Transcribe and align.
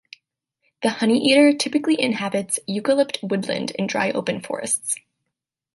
The 0.81 0.89
honeyeater 0.89 1.59
typically 1.59 1.93
inhabits 2.01 2.59
eucalypt 2.67 3.21
woodland 3.21 3.73
and 3.77 3.87
dry 3.87 4.09
open 4.09 4.41
forests. 4.41 4.95